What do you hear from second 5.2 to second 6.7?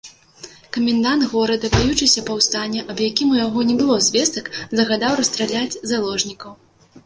расстраляць заложнікаў.